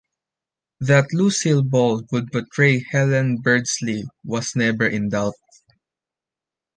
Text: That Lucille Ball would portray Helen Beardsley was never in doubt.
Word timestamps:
That 0.79 1.09
Lucille 1.13 1.61
Ball 1.61 2.01
would 2.11 2.31
portray 2.31 2.83
Helen 2.89 3.37
Beardsley 3.43 4.05
was 4.23 4.55
never 4.55 4.87
in 4.87 5.09
doubt. 5.09 5.35